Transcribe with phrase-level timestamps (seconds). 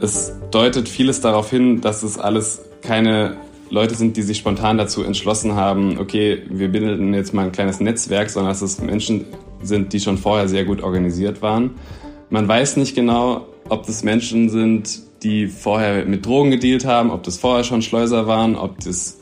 [0.00, 3.36] Es deutet vieles darauf hin, dass es alles keine
[3.68, 7.80] Leute sind, die sich spontan dazu entschlossen haben, okay, wir bilden jetzt mal ein kleines
[7.80, 9.26] Netzwerk, sondern dass es Menschen
[9.62, 11.72] sind, die schon vorher sehr gut organisiert waren.
[12.30, 17.22] Man weiß nicht genau, ob das Menschen sind, die vorher mit Drogen gedealt haben, ob
[17.22, 19.18] das vorher schon Schleuser waren, ob das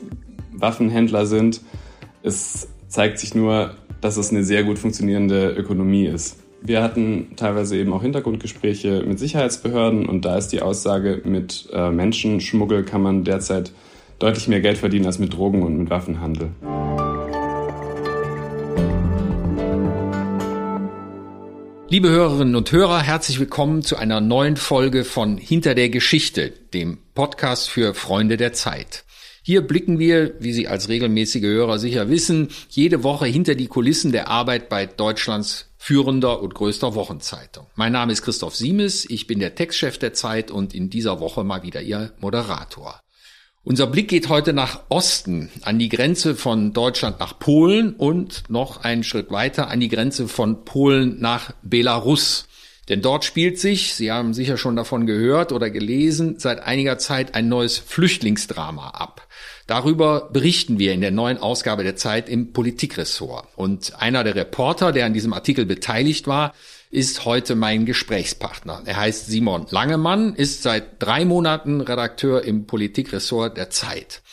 [0.53, 1.61] Waffenhändler sind.
[2.23, 6.37] Es zeigt sich nur, dass es eine sehr gut funktionierende Ökonomie ist.
[6.61, 11.89] Wir hatten teilweise eben auch Hintergrundgespräche mit Sicherheitsbehörden und da ist die Aussage, mit äh,
[11.89, 13.71] Menschenschmuggel kann man derzeit
[14.19, 16.49] deutlich mehr Geld verdienen als mit Drogen und mit Waffenhandel.
[21.87, 26.99] Liebe Hörerinnen und Hörer, herzlich willkommen zu einer neuen Folge von Hinter der Geschichte, dem
[27.15, 29.05] Podcast für Freunde der Zeit.
[29.41, 34.11] Hier blicken wir, wie Sie als regelmäßige Hörer sicher wissen, jede Woche hinter die Kulissen
[34.11, 37.65] der Arbeit bei Deutschlands führender und größter Wochenzeitung.
[37.75, 41.43] Mein Name ist Christoph Siemes, ich bin der Textchef der Zeit und in dieser Woche
[41.45, 43.01] mal wieder Ihr Moderator.
[43.63, 48.83] Unser Blick geht heute nach Osten, an die Grenze von Deutschland nach Polen und noch
[48.83, 52.47] einen Schritt weiter an die Grenze von Polen nach Belarus.
[52.89, 57.35] Denn dort spielt sich, Sie haben sicher schon davon gehört oder gelesen, seit einiger Zeit
[57.35, 59.27] ein neues Flüchtlingsdrama ab.
[59.69, 63.47] Darüber berichten wir in der neuen Ausgabe der Zeit im Politikressort.
[63.55, 66.55] Und einer der Reporter, der an diesem Artikel beteiligt war,
[66.89, 68.81] ist heute mein Gesprächspartner.
[68.85, 74.23] Er heißt Simon Langemann, ist seit drei Monaten Redakteur im Politikressort der Zeit.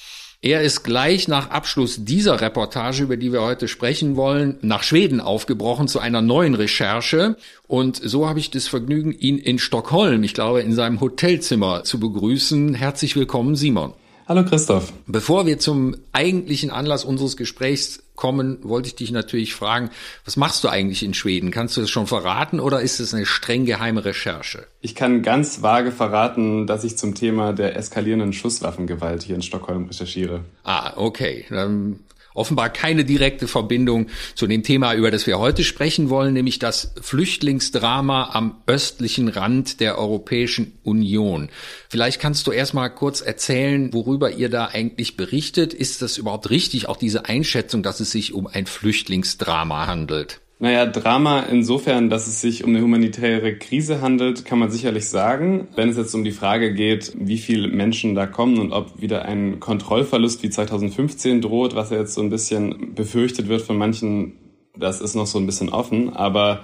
[0.40, 5.20] Er ist gleich nach Abschluss dieser Reportage, über die wir heute sprechen wollen, nach Schweden
[5.20, 7.36] aufgebrochen zu einer neuen Recherche.
[7.66, 12.00] Und so habe ich das Vergnügen, ihn in Stockholm, ich glaube, in seinem Hotelzimmer zu
[12.00, 12.72] begrüßen.
[12.72, 13.92] Herzlich willkommen, Simon.
[14.28, 14.92] Hallo Christoph.
[15.06, 19.90] Bevor wir zum eigentlichen Anlass unseres Gesprächs kommen, wollte ich dich natürlich fragen,
[20.24, 21.52] was machst du eigentlich in Schweden?
[21.52, 24.66] Kannst du das schon verraten oder ist es eine streng geheime Recherche?
[24.80, 29.84] Ich kann ganz vage verraten, dass ich zum Thema der eskalierenden Schusswaffengewalt hier in Stockholm
[29.84, 30.40] recherchiere.
[30.64, 31.44] Ah, okay.
[31.48, 32.00] Dann
[32.36, 36.92] offenbar keine direkte Verbindung zu dem Thema, über das wir heute sprechen wollen, nämlich das
[37.00, 41.48] Flüchtlingsdrama am östlichen Rand der Europäischen Union.
[41.88, 45.74] Vielleicht kannst du erst mal kurz erzählen, worüber ihr da eigentlich berichtet.
[45.74, 50.40] Ist das überhaupt richtig, auch diese Einschätzung, dass es sich um ein Flüchtlingsdrama handelt?
[50.58, 55.68] Naja, Drama insofern, dass es sich um eine humanitäre Krise handelt, kann man sicherlich sagen.
[55.76, 59.26] Wenn es jetzt um die Frage geht, wie viele Menschen da kommen und ob wieder
[59.26, 64.32] ein Kontrollverlust wie 2015 droht, was ja jetzt so ein bisschen befürchtet wird von manchen,
[64.74, 66.16] das ist noch so ein bisschen offen.
[66.16, 66.62] Aber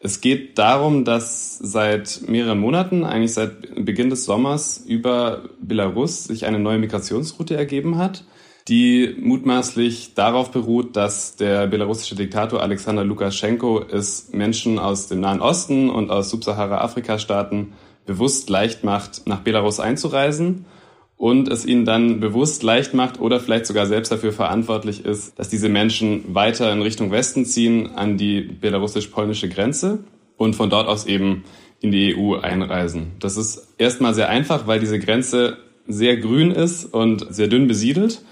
[0.00, 6.46] es geht darum, dass seit mehreren Monaten, eigentlich seit Beginn des Sommers, über Belarus sich
[6.46, 8.24] eine neue Migrationsroute ergeben hat
[8.68, 15.40] die mutmaßlich darauf beruht, dass der belarussische Diktator Alexander Lukaschenko es Menschen aus dem Nahen
[15.40, 17.74] Osten und aus Subsahara-Afrika-Staaten
[18.06, 20.64] bewusst leicht macht, nach Belarus einzureisen
[21.16, 25.48] und es ihnen dann bewusst leicht macht oder vielleicht sogar selbst dafür verantwortlich ist, dass
[25.48, 30.04] diese Menschen weiter in Richtung Westen ziehen an die belarussisch-polnische Grenze
[30.36, 31.44] und von dort aus eben
[31.80, 33.12] in die EU einreisen.
[33.20, 38.22] Das ist erstmal sehr einfach, weil diese Grenze sehr grün ist und sehr dünn besiedelt.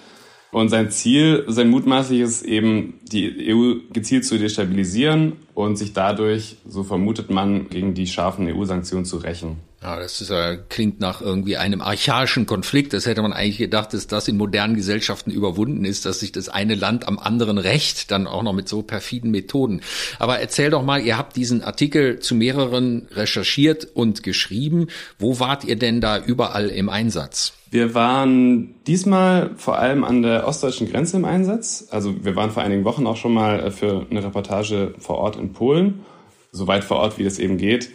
[0.53, 6.85] Und sein Ziel, sein mutmaßliches eben, die EU gezielt zu destabilisieren und sich dadurch, so
[6.85, 9.57] vermutet man, gegen die scharfen EU-Sanktionen zu rächen.
[9.83, 12.93] Ja, das ist, äh, klingt nach irgendwie einem archaischen Konflikt.
[12.93, 16.49] Das hätte man eigentlich gedacht, dass das in modernen Gesellschaften überwunden ist, dass sich das
[16.49, 19.81] eine Land am anderen rächt, dann auch noch mit so perfiden Methoden.
[20.21, 24.87] Aber erzähl doch mal, ihr habt diesen Artikel zu mehreren recherchiert und geschrieben.
[25.19, 27.53] Wo wart ihr denn da überall im Einsatz?
[27.73, 31.89] Wir waren diesmal vor allem an der ostdeutschen Grenze im Einsatz.
[31.91, 35.35] Also wir waren vor einigen Wochen auch schon mal äh, für eine Reportage vor Ort
[35.35, 36.03] in Polen,
[36.53, 37.91] so weit vor Ort, wie es eben geht.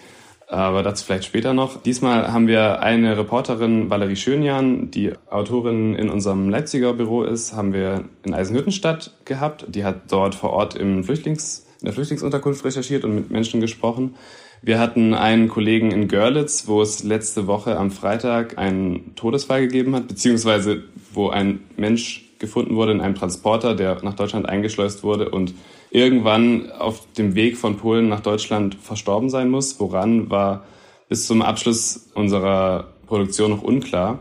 [0.50, 1.82] Aber dazu vielleicht später noch.
[1.82, 7.74] Diesmal haben wir eine Reporterin, Valerie Schönjan, die Autorin in unserem Leipziger Büro ist, haben
[7.74, 9.66] wir in Eisenhüttenstadt gehabt.
[9.68, 14.16] Die hat dort vor Ort im Flüchtlings, in der Flüchtlingsunterkunft recherchiert und mit Menschen gesprochen.
[14.62, 19.96] Wir hatten einen Kollegen in Görlitz, wo es letzte Woche am Freitag einen Todesfall gegeben
[19.96, 25.30] hat, beziehungsweise wo ein Mensch gefunden wurde in einem Transporter, der nach Deutschland eingeschleust wurde
[25.30, 25.54] und
[25.90, 29.80] irgendwann auf dem Weg von Polen nach Deutschland verstorben sein muss.
[29.80, 30.66] Woran war
[31.10, 34.20] bis zum Abschluss unserer Produktion noch unklar.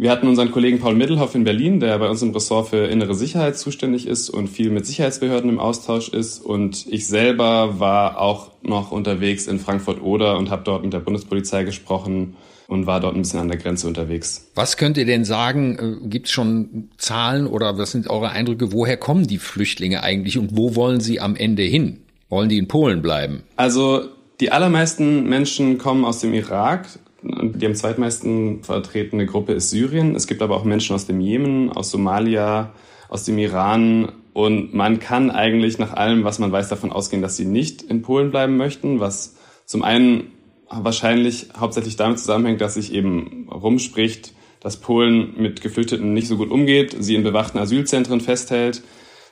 [0.00, 3.16] Wir hatten unseren Kollegen Paul Mittelhoff in Berlin, der bei uns im Ressort für innere
[3.16, 6.38] Sicherheit zuständig ist und viel mit Sicherheitsbehörden im Austausch ist.
[6.38, 11.64] Und ich selber war auch noch unterwegs in Frankfurt-Oder und habe dort mit der Bundespolizei
[11.64, 12.36] gesprochen
[12.68, 14.50] und war dort ein bisschen an der Grenze unterwegs.
[14.54, 16.00] Was könnt ihr denn sagen?
[16.04, 18.72] Äh, Gibt es schon Zahlen oder was sind eure Eindrücke?
[18.72, 22.00] Woher kommen die Flüchtlinge eigentlich und wo wollen sie am Ende hin?
[22.28, 23.42] Wollen die in Polen bleiben?
[23.56, 24.02] Also
[24.40, 26.86] die allermeisten Menschen kommen aus dem Irak
[27.22, 30.14] Die am zweitmeisten vertretene Gruppe ist Syrien.
[30.14, 32.72] Es gibt aber auch Menschen aus dem Jemen, aus Somalia,
[33.08, 34.12] aus dem Iran.
[34.34, 38.02] Und man kann eigentlich nach allem, was man weiß, davon ausgehen, dass sie nicht in
[38.02, 40.32] Polen bleiben möchten, was zum einen
[40.70, 46.50] wahrscheinlich hauptsächlich damit zusammenhängt, dass sich eben rumspricht, dass Polen mit Geflüchteten nicht so gut
[46.50, 48.82] umgeht, sie in bewachten Asylzentren festhält.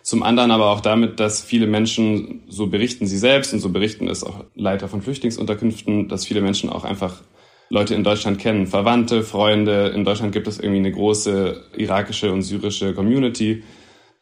[0.02, 4.08] Zum anderen aber auch damit, dass viele Menschen, so berichten sie selbst und so berichten
[4.08, 7.22] es auch Leiter von Flüchtlingsunterkünften, dass viele Menschen auch einfach
[7.68, 9.88] Leute in Deutschland kennen, Verwandte, Freunde.
[9.88, 13.64] In Deutschland gibt es irgendwie eine große irakische und syrische Community.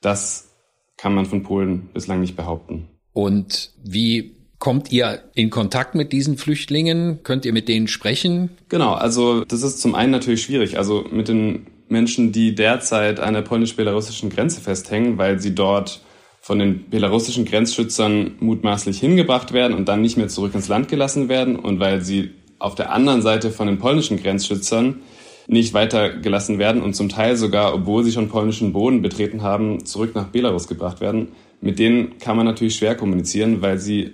[0.01, 0.55] Das
[0.97, 2.89] kann man von Polen bislang nicht behaupten.
[3.13, 4.34] Und wie
[4.65, 7.23] kommt ihr in Kontakt mit diesen Flüchtlingen?
[7.23, 8.49] Könnt ihr mit denen sprechen?
[8.71, 10.79] Genau, also das ist zum einen natürlich schwierig.
[10.79, 16.01] Also mit den Menschen, die derzeit an der polnisch-belarussischen Grenze festhängen, weil sie dort
[16.41, 21.29] von den belarussischen Grenzschützern mutmaßlich hingebracht werden und dann nicht mehr zurück ins Land gelassen
[21.29, 25.03] werden und weil sie auf der anderen Seite von den polnischen Grenzschützern
[25.47, 30.15] nicht weitergelassen werden und zum Teil sogar, obwohl sie schon polnischen Boden betreten haben, zurück
[30.15, 31.33] nach Belarus gebracht werden.
[31.61, 34.13] Mit denen kann man natürlich schwer kommunizieren, weil sie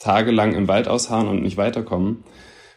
[0.00, 2.24] tagelang im Wald ausharren und nicht weiterkommen.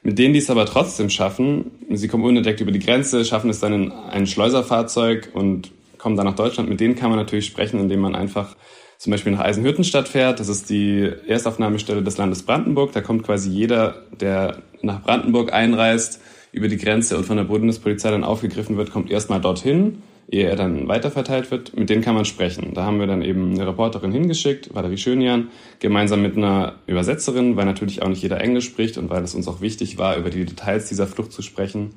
[0.03, 3.59] Mit denen, die es aber trotzdem schaffen, sie kommen unentdeckt über die Grenze, schaffen es
[3.59, 6.69] dann in ein Schleuserfahrzeug und kommen dann nach Deutschland.
[6.69, 8.55] Mit denen kann man natürlich sprechen, indem man einfach
[8.97, 10.39] zum Beispiel nach Eisenhüttenstadt fährt.
[10.39, 12.91] Das ist die Erstaufnahmestelle des Landes Brandenburg.
[12.91, 16.21] Da kommt quasi jeder, der nach Brandenburg einreist,
[16.51, 20.55] über die Grenze und von der Bundespolizei dann aufgegriffen wird, kommt erstmal dorthin, ehe er
[20.55, 21.77] dann weiterverteilt wird.
[21.77, 22.73] Mit denen kann man sprechen.
[22.73, 25.49] Da haben wir dann eben eine Reporterin hingeschickt, Valerie Schönjan,
[25.79, 29.47] gemeinsam mit einer Übersetzerin, weil natürlich auch nicht jeder Englisch spricht und weil es uns
[29.47, 31.91] auch wichtig war, über die Details dieser Flucht zu sprechen.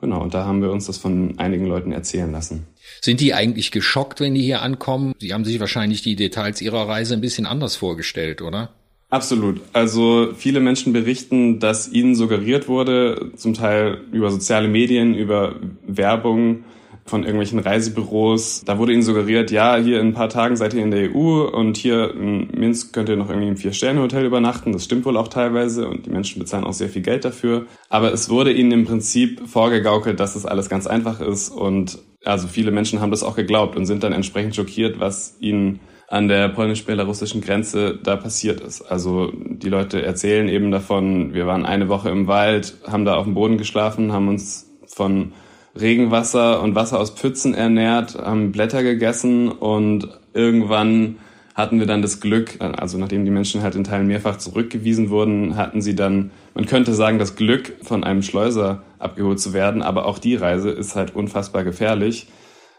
[0.00, 2.66] Genau, und da haben wir uns das von einigen Leuten erzählen lassen.
[3.00, 5.14] Sind die eigentlich geschockt, wenn die hier ankommen?
[5.18, 8.70] Sie haben sich wahrscheinlich die Details ihrer Reise ein bisschen anders vorgestellt, oder?
[9.08, 9.60] Absolut.
[9.72, 15.54] Also viele Menschen berichten, dass ihnen suggeriert wurde, zum Teil über soziale Medien, über
[15.86, 16.64] Werbung
[17.04, 18.62] von irgendwelchen Reisebüros.
[18.64, 21.44] Da wurde ihnen suggeriert, ja, hier in ein paar Tagen seid ihr in der EU
[21.44, 24.72] und hier in Minsk könnt ihr noch irgendwie im Vier-Sterne-Hotel übernachten.
[24.72, 27.66] Das stimmt wohl auch teilweise und die Menschen bezahlen auch sehr viel Geld dafür.
[27.90, 32.48] Aber es wurde ihnen im Prinzip vorgegaukelt, dass es alles ganz einfach ist und also
[32.48, 36.48] viele Menschen haben das auch geglaubt und sind dann entsprechend schockiert, was ihnen an der
[36.48, 38.82] polnisch-belarussischen Grenze da passiert ist.
[38.82, 43.24] Also die Leute erzählen eben davon, wir waren eine Woche im Wald, haben da auf
[43.24, 45.32] dem Boden geschlafen, haben uns von
[45.78, 51.16] Regenwasser und Wasser aus Pfützen ernährt, haben Blätter gegessen und irgendwann
[51.54, 55.56] hatten wir dann das Glück, also nachdem die Menschen halt in Teilen mehrfach zurückgewiesen wurden,
[55.56, 60.06] hatten sie dann, man könnte sagen, das Glück, von einem Schleuser abgeholt zu werden, aber
[60.06, 62.26] auch die Reise ist halt unfassbar gefährlich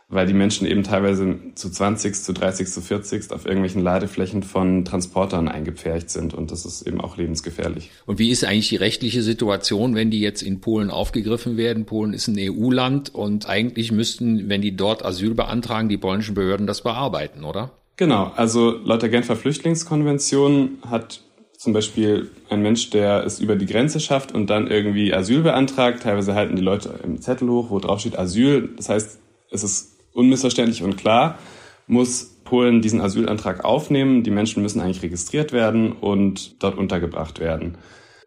[0.07, 4.85] weil die Menschen eben teilweise zu 20, zu 30, zu 40 auf irgendwelchen Ladeflächen von
[4.85, 7.89] Transportern eingepfercht sind und das ist eben auch lebensgefährlich.
[8.05, 11.85] Und wie ist eigentlich die rechtliche Situation, wenn die jetzt in Polen aufgegriffen werden?
[11.85, 16.67] Polen ist ein EU-Land und eigentlich müssten, wenn die dort Asyl beantragen, die polnischen Behörden
[16.67, 17.71] das bearbeiten, oder?
[17.97, 21.21] Genau, also laut der Genfer Flüchtlingskonvention hat
[21.57, 26.03] zum Beispiel ein Mensch, der es über die Grenze schafft und dann irgendwie Asyl beantragt.
[26.03, 28.69] Teilweise halten die Leute im Zettel hoch, wo drauf steht Asyl.
[28.75, 29.19] Das heißt,
[29.49, 31.37] es ist unmissverständlich und klar,
[31.87, 34.23] muss Polen diesen Asylantrag aufnehmen.
[34.23, 37.77] Die Menschen müssen eigentlich registriert werden und dort untergebracht werden.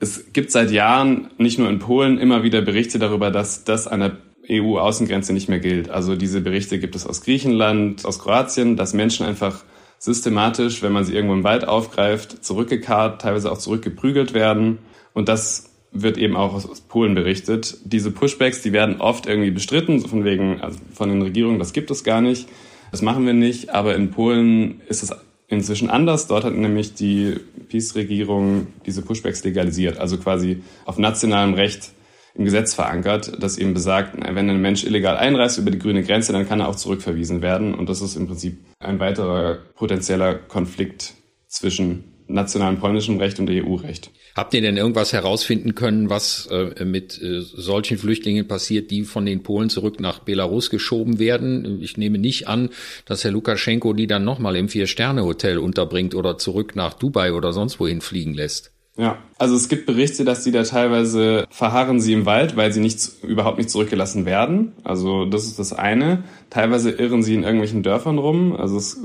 [0.01, 4.01] Es gibt seit Jahren nicht nur in Polen immer wieder Berichte darüber, dass das an
[4.01, 4.17] der
[4.51, 5.91] EU-Außengrenze nicht mehr gilt.
[5.91, 9.65] Also diese Berichte gibt es aus Griechenland, aus Kroatien, dass Menschen einfach
[9.99, 14.79] systematisch, wenn man sie irgendwo im Wald aufgreift, zurückgekarrt, teilweise auch zurückgeprügelt werden.
[15.13, 17.79] Und das wird eben auch aus, Polen berichtet.
[17.85, 21.91] Diese Pushbacks, die werden oft irgendwie bestritten, von wegen, also von den Regierungen, das gibt
[21.91, 22.49] es gar nicht.
[22.91, 23.71] Das machen wir nicht.
[23.71, 25.13] Aber in Polen ist es
[25.49, 26.27] inzwischen anders.
[26.27, 27.37] Dort hat nämlich die
[27.69, 31.93] PiS-Regierung diese Pushbacks legalisiert, also quasi auf nationalem Recht
[32.35, 36.33] im Gesetz verankert, das eben besagt, wenn ein Mensch illegal einreist über die grüne Grenze,
[36.33, 37.75] dann kann er auch zurückverwiesen werden.
[37.75, 41.15] Und das ist im Prinzip ein weiterer potenzieller Konflikt
[41.49, 44.11] zwischen nationalem polnischem Recht und EU-Recht.
[44.37, 49.27] Habt ihr denn irgendwas herausfinden können, was äh, mit äh, solchen Flüchtlingen passiert, die von
[49.27, 51.81] den Polen zurück nach Belarus geschoben werden?
[51.83, 52.71] Ich nehme nicht an,
[53.05, 57.81] dass Herr Lukaschenko die dann nochmal im Vier-Sterne-Hotel unterbringt oder zurück nach Dubai oder sonst
[57.81, 58.73] wohin fliegen lässt.
[58.99, 62.81] Ja, also es gibt Berichte, dass die da teilweise verharren sie im Wald, weil sie
[62.81, 64.73] nicht, überhaupt nicht zurückgelassen werden.
[64.83, 66.25] Also das ist das eine.
[66.51, 68.57] Teilweise irren sie in irgendwelchen Dörfern rum.
[68.57, 69.01] Also es,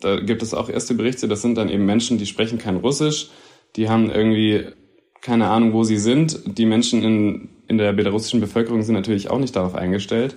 [0.00, 3.30] da gibt es auch erste Berichte, das sind dann eben Menschen, die sprechen kein Russisch
[3.76, 4.64] die haben irgendwie
[5.20, 6.58] keine Ahnung, wo sie sind.
[6.58, 10.36] Die Menschen in, in der belarussischen Bevölkerung sind natürlich auch nicht darauf eingestellt.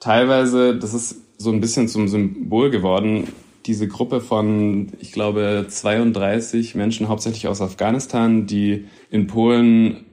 [0.00, 3.28] Teilweise, das ist so ein bisschen zum Symbol geworden,
[3.66, 10.04] diese Gruppe von, ich glaube, 32 Menschen, hauptsächlich aus Afghanistan, die in Polen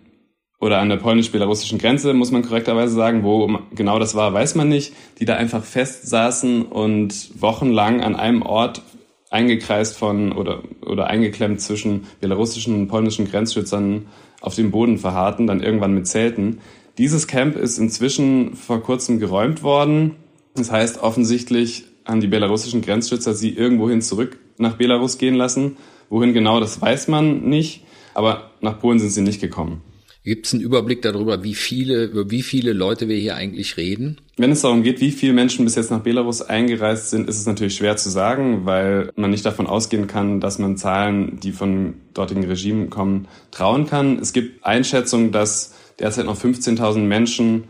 [0.60, 3.24] oder an der polnisch-belarussischen Grenze, muss man korrekterweise sagen.
[3.24, 4.94] Wo genau das war, weiß man nicht.
[5.20, 8.82] Die da einfach fest saßen und wochenlang an einem Ort
[9.30, 14.08] eingekreist von oder, oder eingeklemmt zwischen belarussischen und polnischen Grenzschützern
[14.42, 16.60] auf dem Boden verharrten, dann irgendwann mit Zelten.
[16.98, 20.16] Dieses Camp ist inzwischen vor kurzem geräumt worden.
[20.56, 25.78] Das heißt, offensichtlich haben die belarussischen Grenzschützer sie irgendwohin zurück nach Belarus gehen lassen.
[26.10, 27.84] Wohin genau, das weiß man nicht.
[28.14, 29.82] Aber nach Polen sind sie nicht gekommen.
[30.24, 34.20] Gibt es einen Überblick darüber, wie viele, über wie viele Leute wir hier eigentlich reden?
[34.36, 37.46] Wenn es darum geht, wie viele Menschen bis jetzt nach Belarus eingereist sind, ist es
[37.46, 41.96] natürlich schwer zu sagen, weil man nicht davon ausgehen kann, dass man Zahlen, die von
[42.14, 44.20] dortigen Regime kommen, trauen kann.
[44.20, 47.64] Es gibt Einschätzungen, dass derzeit noch 15.000 Menschen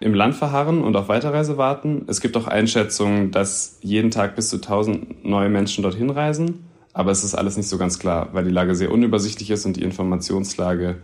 [0.00, 2.04] im Land verharren und auf Weiterreise warten.
[2.08, 6.64] Es gibt auch Einschätzungen, dass jeden Tag bis zu 1000 neue Menschen dorthin reisen.
[6.92, 9.76] Aber es ist alles nicht so ganz klar, weil die Lage sehr unübersichtlich ist und
[9.76, 10.96] die Informationslage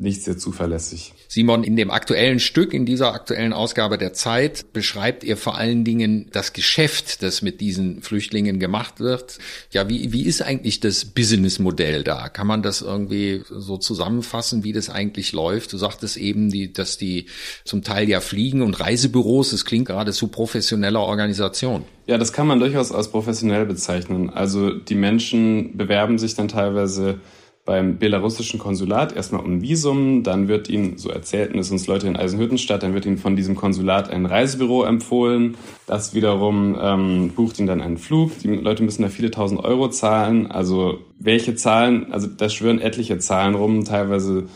[0.00, 1.12] nicht sehr zuverlässig.
[1.28, 5.84] Simon, in dem aktuellen Stück, in dieser aktuellen Ausgabe der Zeit, beschreibt ihr vor allen
[5.84, 9.38] Dingen das Geschäft, das mit diesen Flüchtlingen gemacht wird.
[9.72, 12.30] Ja, wie, wie ist eigentlich das Businessmodell da?
[12.30, 15.72] Kann man das irgendwie so zusammenfassen, wie das eigentlich läuft?
[15.74, 17.26] Du sagtest eben, die, dass die
[17.64, 21.84] zum Teil ja fliegen und Reisebüros, das klingt gerade zu professioneller Organisation.
[22.06, 24.30] Ja, das kann man durchaus als professionell bezeichnen.
[24.30, 27.20] Also die Menschen bewerben sich dann teilweise
[27.64, 32.08] beim belarussischen Konsulat erstmal um ein Visum, dann wird ihnen, so erzählten es uns Leute
[32.08, 35.56] in Eisenhüttenstadt, dann wird ihnen von diesem Konsulat ein Reisebüro empfohlen.
[35.86, 38.38] Das wiederum ähm, bucht ihnen dann einen Flug.
[38.38, 40.50] Die Leute müssen da viele tausend Euro zahlen.
[40.50, 43.84] Also welche Zahlen, also da schwören etliche Zahlen rum.
[43.84, 44.48] Teilweise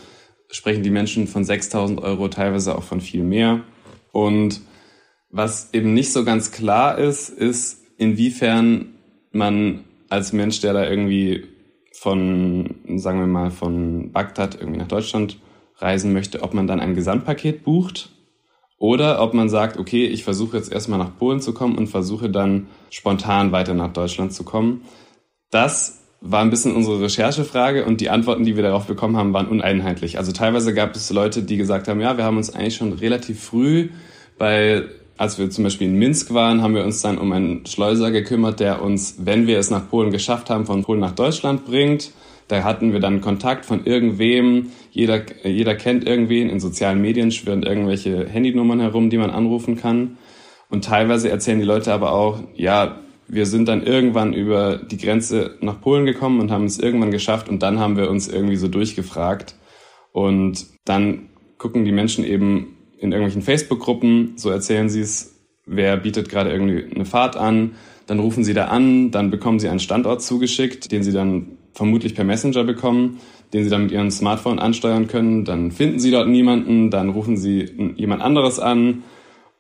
[0.51, 3.61] sprechen die Menschen von 6000 Euro, teilweise auch von viel mehr.
[4.13, 4.61] Und
[5.31, 8.95] was eben nicht so ganz klar ist, ist, inwiefern
[9.33, 11.54] man als Mensch, der da irgendwie
[12.05, 15.39] von, sagen wir mal, von Bagdad irgendwie nach Deutschland
[15.77, 18.11] reisen möchte, ob man dann ein Gesamtpaket bucht
[18.77, 22.29] oder ob man sagt, okay, ich versuche jetzt erstmal nach Polen zu kommen und versuche
[22.29, 24.83] dann spontan weiter nach Deutschland zu kommen.
[25.51, 29.49] Das war ein bisschen unsere Recherchefrage und die Antworten, die wir darauf bekommen haben, waren
[29.49, 30.19] uneinheitlich.
[30.19, 33.43] Also teilweise gab es Leute, die gesagt haben, ja, wir haben uns eigentlich schon relativ
[33.43, 33.89] früh
[34.37, 34.85] bei
[35.17, 38.61] als wir zum Beispiel in Minsk waren, haben wir uns dann um einen Schleuser gekümmert,
[38.61, 42.13] der uns, wenn wir es nach Polen geschafft haben, von Polen nach Deutschland bringt.
[42.49, 44.71] Da hatten wir dann Kontakt von irgendwem.
[44.91, 46.51] Jeder, jeder kennt irgendwen.
[46.51, 50.19] In sozialen Medien schwirren irgendwelche Handynummern herum, die man anrufen kann.
[50.69, 55.57] Und teilweise erzählen die Leute aber auch, ja, wir sind dann irgendwann über die Grenze
[55.61, 58.69] nach Polen gekommen und haben es irgendwann geschafft und dann haben wir uns irgendwie so
[58.69, 59.55] durchgefragt.
[60.13, 65.35] Und dann gucken die Menschen eben in irgendwelchen Facebook-Gruppen, so erzählen sie es,
[65.67, 67.73] wer bietet gerade irgendwie eine Fahrt an,
[68.07, 72.15] dann rufen sie da an, dann bekommen sie einen Standort zugeschickt, den sie dann vermutlich
[72.15, 73.21] per Messenger bekommen,
[73.53, 77.37] den sie dann mit ihrem Smartphone ansteuern können, dann finden sie dort niemanden, dann rufen
[77.37, 79.03] sie jemand anderes an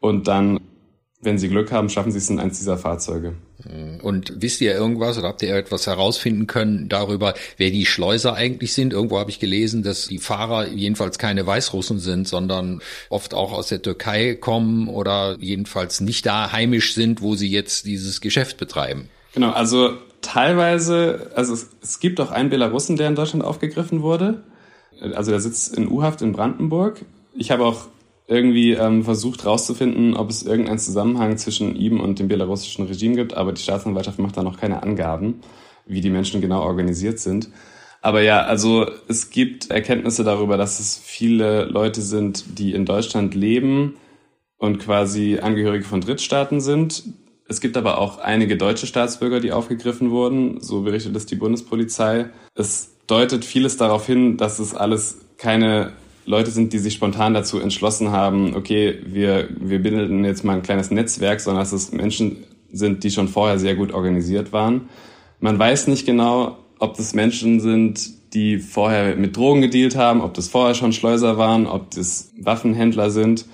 [0.01, 0.61] und dann
[1.25, 3.35] wenn Sie Glück haben, schaffen Sie es in eins dieser Fahrzeuge.
[4.03, 8.75] Und wisst ihr irgendwas oder habt ihr etwas herausfinden können darüber, wer die Schleuser eigentlich
[8.75, 8.93] sind?
[8.93, 13.69] Irgendwo habe ich gelesen, dass die Fahrer jedenfalls keine Weißrussen sind, sondern oft auch aus
[13.69, 19.09] der Türkei kommen oder jedenfalls nicht da heimisch sind, wo sie jetzt dieses Geschäft betreiben.
[19.33, 24.43] Genau, also teilweise, also es, es gibt auch einen Belarussen, der in Deutschland aufgegriffen wurde.
[25.15, 27.01] Also der sitzt in U-Haft in Brandenburg.
[27.35, 27.87] Ich habe auch
[28.27, 33.35] irgendwie ähm, versucht herauszufinden, ob es irgendeinen Zusammenhang zwischen ihm und dem belarussischen Regime gibt,
[33.35, 35.41] aber die Staatsanwaltschaft macht da noch keine Angaben,
[35.87, 37.51] wie die Menschen genau organisiert sind.
[38.01, 43.35] Aber ja, also es gibt Erkenntnisse darüber, dass es viele Leute sind, die in Deutschland
[43.35, 43.97] leben
[44.59, 47.05] und quasi Angehörige von Drittstaaten sind.
[47.47, 52.31] Es gibt aber auch einige deutsche Staatsbürger, die aufgegriffen wurden, so berichtet es die Bundespolizei.
[52.55, 55.93] Es deutet vieles darauf hin, dass es alles keine
[56.27, 60.63] Leute sind, die sich spontan dazu entschlossen haben, okay, wir, wir bilden jetzt mal ein
[60.63, 64.89] kleines Netzwerk, sondern dass es Menschen sind, die schon vorher sehr gut organisiert waren.
[65.41, 70.35] Man weiß nicht genau, ob das Menschen sind, die vorher mit Drogen gedealt haben, ob
[70.35, 73.47] das vorher schon Schleuser waren, ob das Waffenhändler sind.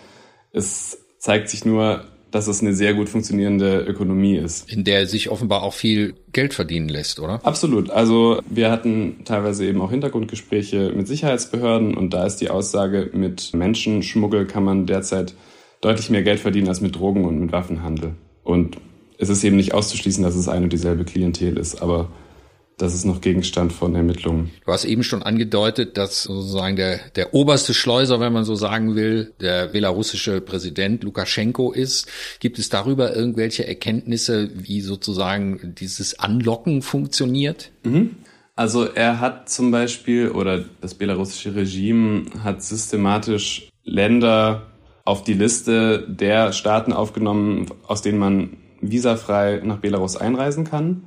[0.53, 4.71] Es zeigt sich nur, dass es eine sehr gut funktionierende Ökonomie ist.
[4.71, 7.45] In der sich offenbar auch viel Geld verdienen lässt, oder?
[7.45, 7.91] Absolut.
[7.91, 13.53] Also wir hatten teilweise eben auch Hintergrundgespräche mit Sicherheitsbehörden und da ist die Aussage, mit
[13.55, 15.35] Menschenschmuggel kann man derzeit
[15.81, 18.13] deutlich mehr Geld verdienen als mit Drogen und mit Waffenhandel.
[18.45, 18.77] Und
[19.19, 22.09] es ist eben nicht auszuschließen, dass es eine und dieselbe Klientel ist, aber
[22.81, 24.51] das ist noch Gegenstand von Ermittlungen.
[24.65, 28.95] Du hast eben schon angedeutet, dass sozusagen der, der oberste Schleuser, wenn man so sagen
[28.95, 32.09] will, der belarussische Präsident Lukaschenko ist.
[32.41, 37.71] Gibt es darüber irgendwelche Erkenntnisse, wie sozusagen dieses Anlocken funktioniert?
[37.83, 38.17] Mhm.
[38.57, 44.67] Also er hat zum Beispiel, oder das belarussische Regime hat systematisch Länder
[45.05, 51.05] auf die Liste der Staaten aufgenommen, aus denen man visafrei nach Belarus einreisen kann.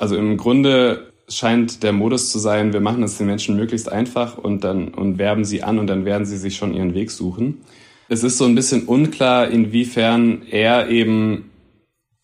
[0.00, 4.38] Also im Grunde scheint der Modus zu sein, wir machen es den Menschen möglichst einfach
[4.38, 7.58] und dann und werben sie an und dann werden sie sich schon ihren Weg suchen.
[8.08, 11.50] Es ist so ein bisschen unklar, inwiefern er eben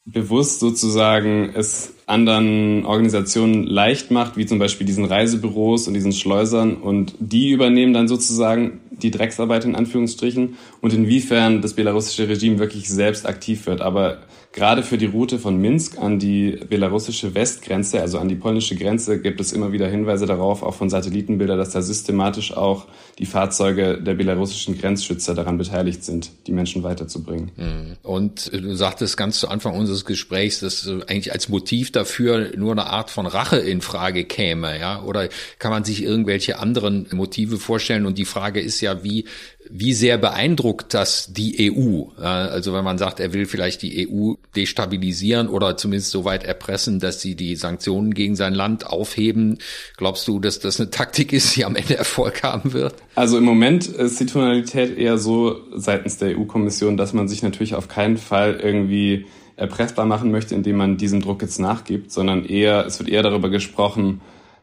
[0.06, 6.76] bewusst sozusagen es anderen Organisationen leicht macht, wie zum Beispiel diesen Reisebüros und diesen Schleusern
[6.76, 12.88] und die übernehmen dann sozusagen die Drecksarbeit in Anführungsstrichen und inwiefern das belarussische Regime wirklich
[12.88, 13.82] selbst aktiv wird.
[13.82, 18.74] Aber Gerade für die Route von Minsk an die belarussische Westgrenze, also an die polnische
[18.74, 22.86] Grenze, gibt es immer wieder Hinweise darauf, auch von Satellitenbildern, dass da systematisch auch
[23.18, 27.50] die Fahrzeuge der belarussischen Grenzschützer daran beteiligt sind, die Menschen weiterzubringen.
[27.56, 27.96] Mhm.
[28.02, 32.86] Und du sagtest ganz zu Anfang unseres Gesprächs, dass eigentlich als Motiv dafür nur eine
[32.86, 35.02] Art von Rache in Frage käme, ja?
[35.02, 38.06] Oder kann man sich irgendwelche anderen Motive vorstellen?
[38.06, 39.26] Und die Frage ist ja, wie
[39.70, 42.04] wie sehr beeindruckt das die EU?
[42.20, 47.00] Also wenn man sagt, er will vielleicht die EU destabilisieren oder zumindest so weit erpressen,
[47.00, 49.58] dass sie die Sanktionen gegen sein Land aufheben,
[49.96, 52.94] glaubst du, dass das eine Taktik ist, die am Ende Erfolg haben wird?
[53.14, 57.74] Also im Moment ist die Tonalität eher so seitens der EU-Kommission, dass man sich natürlich
[57.74, 62.84] auf keinen Fall irgendwie erpressbar machen möchte, indem man diesem Druck jetzt nachgibt, sondern eher,
[62.86, 64.20] es wird eher darüber gesprochen,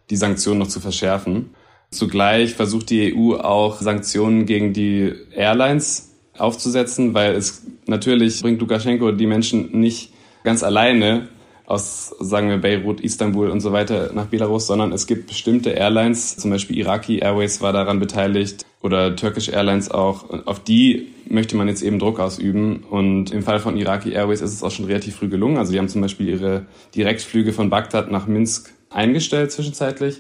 [0.10, 1.50] die Sanktionen noch zu verschärfen.
[1.94, 9.12] Zugleich versucht die EU auch Sanktionen gegen die Airlines aufzusetzen, weil es natürlich bringt Lukaschenko
[9.12, 10.12] die Menschen nicht
[10.44, 11.28] ganz alleine
[11.66, 16.38] aus, sagen wir, Beirut, Istanbul und so weiter nach Belarus, sondern es gibt bestimmte Airlines,
[16.38, 20.30] zum Beispiel Iraqi Airways war daran beteiligt oder Turkish Airlines auch.
[20.46, 22.84] Auf die möchte man jetzt eben Druck ausüben.
[22.90, 25.58] Und im Fall von Iraqi Airways ist es auch schon relativ früh gelungen.
[25.58, 30.20] Also die haben zum Beispiel ihre Direktflüge von Bagdad nach Minsk eingestellt zwischenzeitlich.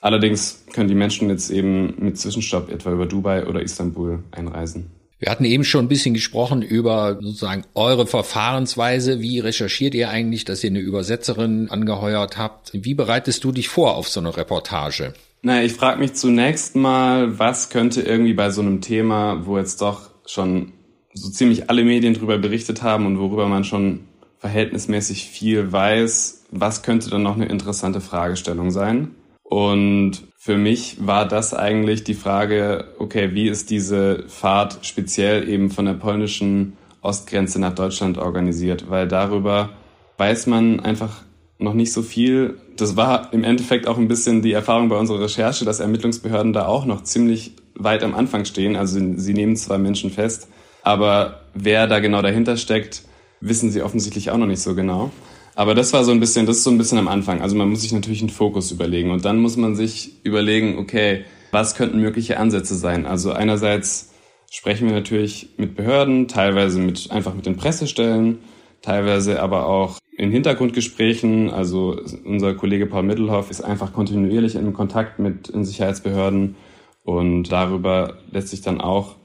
[0.00, 4.90] Allerdings können die Menschen jetzt eben mit Zwischenstopp etwa über Dubai oder Istanbul einreisen.
[5.18, 9.20] Wir hatten eben schon ein bisschen gesprochen über sozusagen eure Verfahrensweise.
[9.20, 12.70] Wie recherchiert ihr eigentlich, dass ihr eine Übersetzerin angeheuert habt?
[12.72, 15.14] Wie bereitest du dich vor auf so eine Reportage?
[15.42, 19.80] Naja, ich frage mich zunächst mal, was könnte irgendwie bei so einem Thema, wo jetzt
[19.82, 20.72] doch schon
[21.14, 24.04] so ziemlich alle Medien drüber berichtet haben und worüber man schon
[24.38, 29.16] verhältnismäßig viel weiß, was könnte dann noch eine interessante Fragestellung sein?
[29.48, 35.70] Und für mich war das eigentlich die Frage, okay, wie ist diese Fahrt speziell eben
[35.70, 38.90] von der polnischen Ostgrenze nach Deutschland organisiert?
[38.90, 39.70] Weil darüber
[40.18, 41.22] weiß man einfach
[41.58, 42.58] noch nicht so viel.
[42.76, 46.66] Das war im Endeffekt auch ein bisschen die Erfahrung bei unserer Recherche, dass Ermittlungsbehörden da
[46.66, 48.76] auch noch ziemlich weit am Anfang stehen.
[48.76, 50.48] Also sie nehmen zwar Menschen fest,
[50.82, 53.02] aber wer da genau dahinter steckt,
[53.40, 55.10] wissen sie offensichtlich auch noch nicht so genau.
[55.58, 57.42] Aber das war so ein bisschen, das ist so ein bisschen am Anfang.
[57.42, 61.24] Also man muss sich natürlich einen Fokus überlegen und dann muss man sich überlegen, okay,
[61.50, 63.06] was könnten mögliche Ansätze sein?
[63.06, 64.14] Also einerseits
[64.52, 68.38] sprechen wir natürlich mit Behörden, teilweise mit, einfach mit den Pressestellen,
[68.82, 71.50] teilweise aber auch in Hintergrundgesprächen.
[71.50, 76.54] Also unser Kollege Paul Mittelhoff ist einfach kontinuierlich in Kontakt mit den Sicherheitsbehörden
[77.02, 79.16] und darüber lässt sich dann auch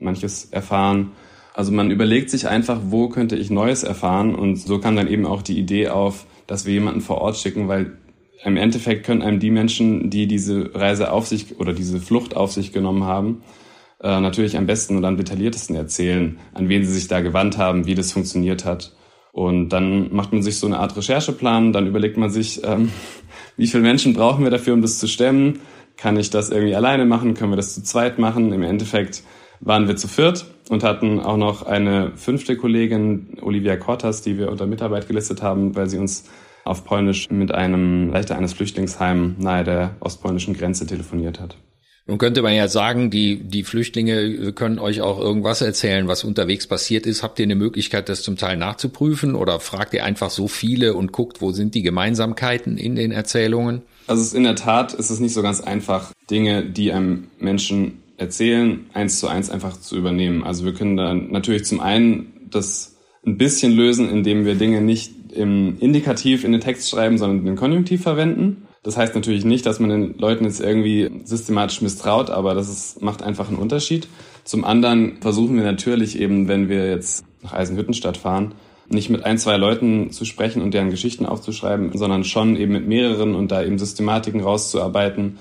[0.00, 1.10] manches erfahren.
[1.54, 5.24] Also man überlegt sich einfach, wo könnte ich Neues erfahren und so kam dann eben
[5.24, 7.96] auch die Idee auf, dass wir jemanden vor Ort schicken, weil
[8.44, 12.52] im Endeffekt können einem die Menschen, die diese Reise auf sich oder diese Flucht auf
[12.52, 13.42] sich genommen haben,
[14.02, 17.86] äh, natürlich am besten und am detailliertesten erzählen, an wen sie sich da gewandt haben,
[17.86, 18.92] wie das funktioniert hat.
[19.30, 22.90] Und dann macht man sich so eine Art Rechercheplan, dann überlegt man sich, ähm,
[23.56, 25.60] wie viele Menschen brauchen wir dafür, um das zu stemmen?
[25.96, 27.34] Kann ich das irgendwie alleine machen?
[27.34, 28.52] Können wir das zu zweit machen?
[28.52, 29.22] Im Endeffekt
[29.64, 34.50] waren wir zu viert und hatten auch noch eine fünfte Kollegin, Olivia Kortas, die wir
[34.50, 36.24] unter Mitarbeit gelistet haben, weil sie uns
[36.64, 41.56] auf Polnisch mit einem Leiter eines Flüchtlingsheim nahe der ostpolnischen Grenze telefoniert hat.
[42.06, 46.66] Nun könnte man ja sagen, die, die Flüchtlinge können euch auch irgendwas erzählen, was unterwegs
[46.66, 47.22] passiert ist.
[47.22, 51.12] Habt ihr eine Möglichkeit, das zum Teil nachzuprüfen oder fragt ihr einfach so viele und
[51.12, 53.82] guckt, wo sind die Gemeinsamkeiten in den Erzählungen?
[54.06, 58.86] Also in der Tat ist es nicht so ganz einfach, Dinge, die einem Menschen erzählen,
[58.92, 60.44] eins zu eins einfach zu übernehmen.
[60.44, 62.96] Also wir können dann natürlich zum einen das
[63.26, 67.56] ein bisschen lösen, indem wir Dinge nicht im Indikativ in den Text schreiben, sondern den
[67.56, 68.68] Konjunktiv verwenden.
[68.82, 73.02] Das heißt natürlich nicht, dass man den Leuten jetzt irgendwie systematisch misstraut, aber das ist,
[73.02, 74.08] macht einfach einen Unterschied.
[74.44, 78.54] Zum anderen versuchen wir natürlich eben, wenn wir jetzt nach Eisenhüttenstadt fahren,
[78.88, 82.86] nicht mit ein, zwei Leuten zu sprechen und deren Geschichten aufzuschreiben, sondern schon eben mit
[82.86, 85.38] mehreren und da eben Systematiken rauszuarbeiten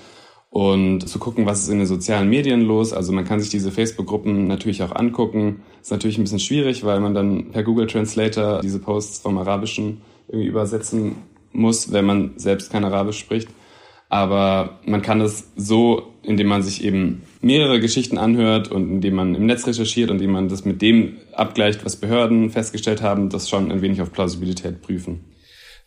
[0.53, 2.93] und zu gucken, was ist in den sozialen Medien los.
[2.93, 5.63] Also man kann sich diese Facebook-Gruppen natürlich auch angucken.
[5.81, 10.01] Ist natürlich ein bisschen schwierig, weil man dann per Google Translator diese Posts vom Arabischen
[10.27, 11.15] irgendwie übersetzen
[11.53, 13.49] muss, wenn man selbst kein Arabisch spricht.
[14.09, 19.33] Aber man kann es so, indem man sich eben mehrere Geschichten anhört und indem man
[19.33, 23.49] im Netz recherchiert und indem man das mit dem abgleicht, was Behörden festgestellt haben, das
[23.49, 25.32] schon ein wenig auf Plausibilität prüfen.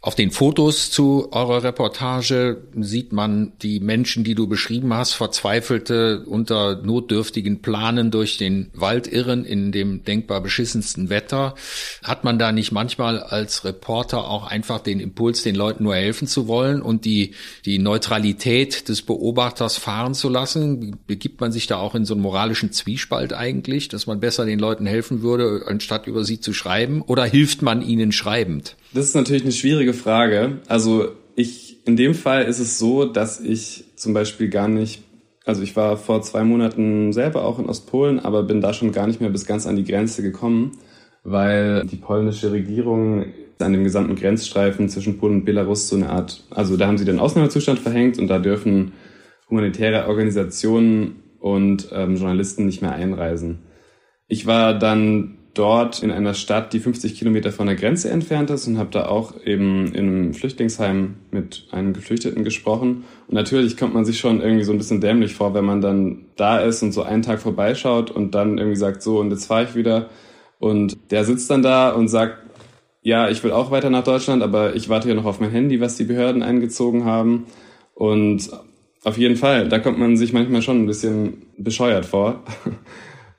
[0.03, 6.25] Auf den Fotos zu eurer Reportage sieht man die Menschen, die du beschrieben hast, verzweifelte,
[6.27, 11.57] unter notdürftigen Planen durch den Wald irren in dem denkbar beschissensten Wetter.
[12.05, 16.29] Hat man da nicht manchmal als Reporter auch einfach den Impuls, den Leuten nur helfen
[16.29, 20.99] zu wollen und die, die Neutralität des Beobachters fahren zu lassen?
[21.09, 24.61] Begibt man sich da auch in so einen moralischen Zwiespalt eigentlich, dass man besser den
[24.61, 27.03] Leuten helfen würde, anstatt über sie zu schreiben?
[27.03, 28.77] Oder hilft man ihnen schreibend?
[28.92, 30.61] Das ist natürlich eine schwierige Frage.
[30.68, 35.03] Also ich, in dem Fall ist es so, dass ich zum Beispiel gar nicht,
[35.44, 39.07] also ich war vor zwei Monaten selber auch in Ostpolen, aber bin da schon gar
[39.07, 40.79] nicht mehr bis ganz an die Grenze gekommen,
[41.25, 43.27] weil die polnische Regierung
[43.59, 47.05] an dem gesamten Grenzstreifen zwischen Polen und Belarus so eine Art, also da haben sie
[47.05, 48.92] den Ausnahmezustand verhängt und da dürfen
[49.49, 53.61] humanitäre Organisationen und ähm, Journalisten nicht mehr einreisen.
[54.29, 58.66] Ich war dann dort in einer Stadt, die 50 Kilometer von der Grenze entfernt ist
[58.66, 63.05] und habe da auch eben in einem Flüchtlingsheim mit einem Geflüchteten gesprochen.
[63.27, 66.27] Und natürlich kommt man sich schon irgendwie so ein bisschen dämlich vor, wenn man dann
[66.37, 69.64] da ist und so einen Tag vorbeischaut und dann irgendwie sagt, so und jetzt fahre
[69.64, 70.11] ich wieder.
[70.59, 72.38] Und der sitzt dann da und sagt,
[73.03, 75.81] ja, ich will auch weiter nach Deutschland, aber ich warte hier noch auf mein Handy,
[75.81, 77.47] was die Behörden eingezogen haben.
[77.95, 78.51] Und
[79.05, 82.42] auf jeden Fall, da kommt man sich manchmal schon ein bisschen bescheuert vor.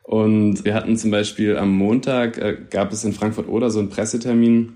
[0.07, 4.71] Und wir hatten zum Beispiel am Montag, äh, gab es in Frankfurt-Oder so einen Pressetermin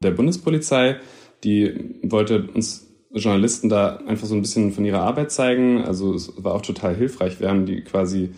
[0.00, 0.98] der Bundespolizei.
[1.42, 5.82] Die wollte uns Journalisten da einfach so ein bisschen von ihrer Arbeit zeigen.
[5.82, 7.40] Also es war auch total hilfreich.
[7.40, 8.30] Wir haben die quasi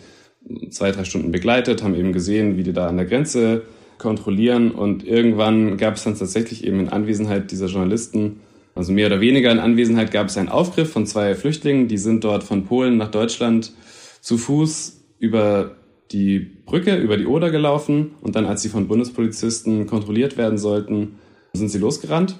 [0.71, 3.61] zwei, drei Stunden begleitet, haben eben gesehen, wie die da an der Grenze
[3.99, 4.71] kontrollieren.
[4.71, 8.39] Und irgendwann gab es dann tatsächlich eben in Anwesenheit dieser Journalisten,
[8.73, 11.87] also mehr oder weniger in Anwesenheit, gab es einen Aufgriff von zwei Flüchtlingen.
[11.87, 13.73] Die sind dort von Polen nach Deutschland
[14.21, 15.75] zu Fuß über
[16.11, 21.19] die Brücke über die Oder gelaufen und dann, als sie von Bundespolizisten kontrolliert werden sollten,
[21.53, 22.37] sind sie losgerannt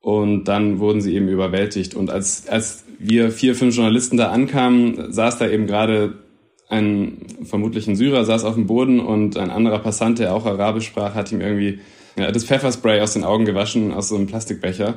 [0.00, 1.94] und dann wurden sie eben überwältigt.
[1.94, 6.18] Und als, als wir vier, fünf Journalisten da ankamen, saß da eben gerade
[6.68, 10.86] ein vermutlich ein Syrer, saß auf dem Boden und ein anderer Passant, der auch Arabisch
[10.86, 11.80] sprach, hat ihm irgendwie
[12.16, 14.94] ja, das Pfefferspray aus den Augen gewaschen, aus so einem Plastikbecher.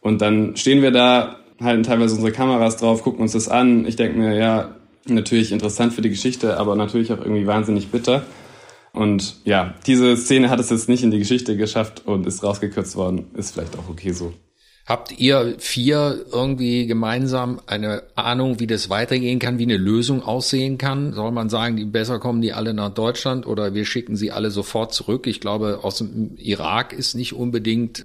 [0.00, 3.86] Und dann stehen wir da, halten teilweise unsere Kameras drauf, gucken uns das an.
[3.86, 4.74] Ich denke mir, ja,
[5.06, 8.24] natürlich interessant für die Geschichte, aber natürlich auch irgendwie wahnsinnig bitter.
[8.92, 12.94] Und ja, diese Szene hat es jetzt nicht in die Geschichte geschafft und ist rausgekürzt
[12.96, 13.30] worden.
[13.34, 14.34] Ist vielleicht auch okay so.
[14.84, 20.76] Habt ihr vier irgendwie gemeinsam eine Ahnung, wie das weitergehen kann, wie eine Lösung aussehen
[20.76, 21.12] kann?
[21.12, 24.50] Soll man sagen, die besser kommen die alle nach Deutschland oder wir schicken sie alle
[24.50, 25.28] sofort zurück?
[25.28, 28.02] Ich glaube, aus dem Irak ist nicht unbedingt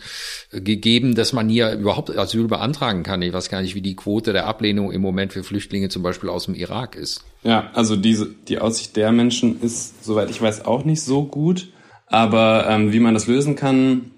[0.51, 3.23] gegeben, dass man hier überhaupt Asyl beantragen kann.
[3.23, 6.29] Ich weiß gar nicht, wie die Quote der Ablehnung im Moment für Flüchtlinge zum Beispiel
[6.29, 7.23] aus dem Irak ist.
[7.43, 11.69] Ja, also diese, die Aussicht der Menschen ist, soweit ich weiß, auch nicht so gut.
[12.05, 14.11] Aber ähm, wie man das lösen kann,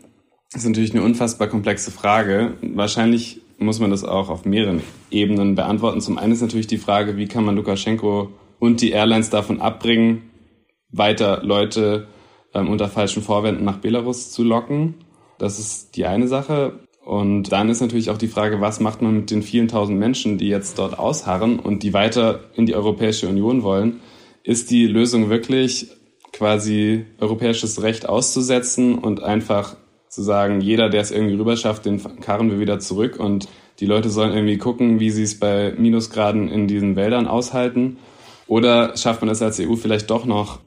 [0.51, 2.53] das ist natürlich eine unfassbar komplexe Frage.
[2.61, 4.81] Wahrscheinlich muss man das auch auf mehreren
[5.11, 6.01] Ebenen beantworten.
[6.01, 10.29] Zum einen ist natürlich die Frage, wie kann man Lukaschenko und die Airlines davon abbringen,
[10.91, 12.07] weiter Leute
[12.53, 14.95] ähm, unter falschen Vorwänden nach Belarus zu locken.
[15.37, 16.79] Das ist die eine Sache.
[17.05, 20.37] Und dann ist natürlich auch die Frage, was macht man mit den vielen tausend Menschen,
[20.37, 23.99] die jetzt dort ausharren und die weiter in die Europäische Union wollen?
[24.43, 25.87] Ist die Lösung wirklich
[26.33, 29.75] quasi europäisches Recht auszusetzen und einfach
[30.09, 33.47] zu sagen, jeder, der es irgendwie rüber schafft, den karren wir wieder zurück und
[33.79, 37.97] die Leute sollen irgendwie gucken, wie sie es bei Minusgraden in diesen Wäldern aushalten.
[38.47, 40.59] Oder schafft man es als EU vielleicht doch noch,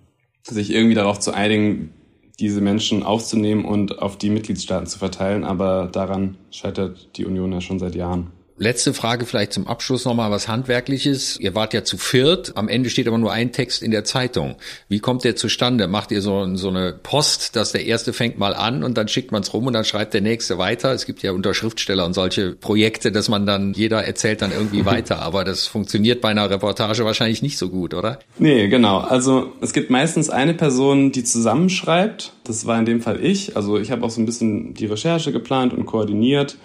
[0.45, 1.93] sich irgendwie darauf zu einigen,
[2.41, 5.45] diese Menschen aufzunehmen und auf die Mitgliedstaaten zu verteilen.
[5.45, 8.31] Aber daran scheitert die Union ja schon seit Jahren.
[8.59, 11.41] Letzte Frage vielleicht zum Abschluss nochmal was Handwerkliches.
[11.41, 14.57] Ihr wart ja zu viert, am Ende steht aber nur ein Text in der Zeitung.
[14.89, 15.89] Wie kommt der zustande?
[15.89, 19.33] Macht ihr so, so eine Post, dass der erste fängt mal an und dann schickt
[19.33, 20.93] man es rum und dann schreibt der nächste weiter?
[20.93, 24.85] Es gibt ja unter Schriftsteller und solche Projekte, dass man dann, jeder erzählt dann irgendwie
[24.85, 28.19] weiter, aber das funktioniert bei einer Reportage wahrscheinlich nicht so gut, oder?
[28.39, 28.99] Nee, genau.
[28.99, 32.33] Also es gibt meistens eine Person, die zusammenschreibt.
[32.45, 33.57] Das war in dem Fall ich.
[33.57, 36.57] Also ich habe auch so ein bisschen die Recherche geplant und koordiniert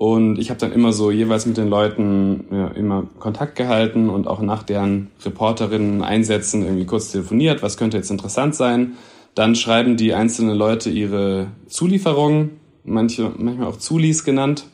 [0.00, 4.28] und ich habe dann immer so jeweils mit den Leuten ja, immer Kontakt gehalten und
[4.28, 8.96] auch nach deren Reporterinnen Einsätzen irgendwie kurz telefoniert, was könnte jetzt interessant sein.
[9.34, 14.64] Dann schreiben die einzelnen Leute ihre Zulieferungen, manche, manchmal auch Zulis genannt.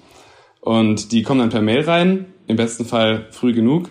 [0.61, 3.89] Und die kommen dann per Mail rein, im besten Fall früh genug.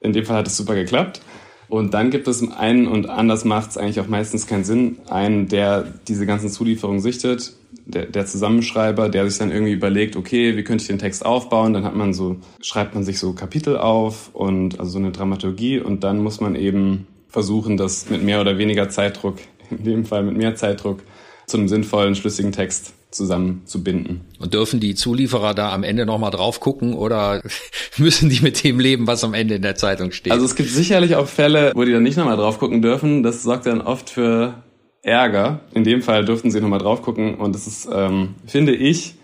[0.00, 1.20] In dem Fall hat es super geklappt.
[1.68, 5.48] Und dann gibt es einen, und anders macht es eigentlich auch meistens keinen Sinn, einen,
[5.48, 10.64] der diese ganzen Zulieferungen sichtet, der, der Zusammenschreiber, der sich dann irgendwie überlegt, okay, wie
[10.64, 11.72] könnte ich den Text aufbauen?
[11.72, 15.80] Dann hat man so, schreibt man sich so Kapitel auf und also so eine Dramaturgie
[15.80, 19.38] und dann muss man eben versuchen, das mit mehr oder weniger Zeitdruck,
[19.70, 21.02] in dem Fall mit mehr Zeitdruck,
[21.46, 24.22] zu einem sinnvollen, schlüssigen Text zusammenzubinden.
[24.38, 27.42] Und dürfen die Zulieferer da am Ende nochmal drauf gucken oder
[27.98, 30.32] müssen die mit dem leben, was am Ende in der Zeitung steht?
[30.32, 33.22] Also es gibt sicherlich auch Fälle, wo die dann nicht nochmal drauf gucken dürfen.
[33.22, 34.54] Das sorgt dann oft für
[35.02, 35.60] Ärger.
[35.74, 39.14] In dem Fall durften sie nochmal drauf gucken und das ist, ähm, finde ich,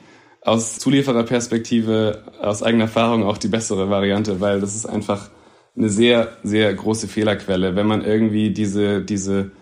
[0.42, 5.30] aus Zuliefererperspektive, aus eigener Erfahrung auch die bessere Variante, weil das ist einfach
[5.76, 9.52] eine sehr, sehr große Fehlerquelle, wenn man irgendwie diese, diese,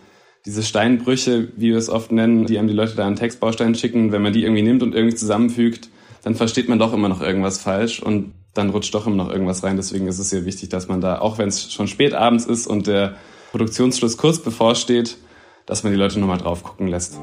[0.47, 4.13] diese Steinbrüche, wie wir es oft nennen, die einem die Leute da an Textbausteinen schicken,
[4.13, 5.91] wenn man die irgendwie nimmt und irgendwie zusammenfügt,
[6.23, 9.63] dann versteht man doch immer noch irgendwas falsch und dann rutscht doch immer noch irgendwas
[9.63, 9.77] rein.
[9.77, 12.67] Deswegen ist es sehr wichtig, dass man da, auch wenn es schon spät abends ist
[12.67, 13.17] und der
[13.51, 15.19] Produktionsschluss kurz bevorsteht,
[15.67, 17.19] dass man die Leute nochmal drauf gucken lässt.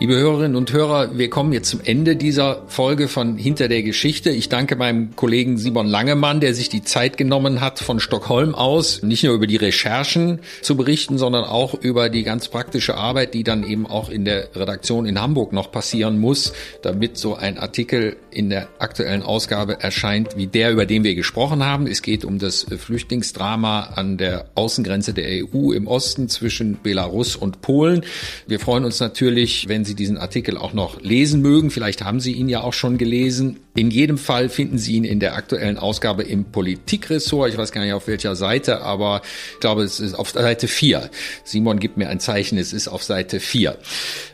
[0.00, 4.30] Liebe Hörerinnen und Hörer, wir kommen jetzt zum Ende dieser Folge von Hinter der Geschichte.
[4.30, 9.04] Ich danke meinem Kollegen Simon Langemann, der sich die Zeit genommen hat, von Stockholm aus
[9.04, 13.44] nicht nur über die Recherchen zu berichten, sondern auch über die ganz praktische Arbeit, die
[13.44, 16.52] dann eben auch in der Redaktion in Hamburg noch passieren muss,
[16.82, 21.64] damit so ein Artikel in der aktuellen Ausgabe erscheint, wie der, über den wir gesprochen
[21.64, 21.86] haben.
[21.86, 27.60] Es geht um das Flüchtlingsdrama an der Außengrenze der EU im Osten zwischen Belarus und
[27.60, 28.02] Polen.
[28.48, 31.70] Wir freuen uns natürlich, wenn Sie diesen Artikel auch noch lesen mögen.
[31.70, 33.60] Vielleicht haben Sie ihn ja auch schon gelesen.
[33.74, 37.50] In jedem Fall finden Sie ihn in der aktuellen Ausgabe im Politikressort.
[37.50, 39.22] Ich weiß gar nicht auf welcher Seite, aber
[39.54, 41.10] ich glaube, es ist auf Seite 4.
[41.44, 43.76] Simon gibt mir ein Zeichen, es ist auf Seite 4.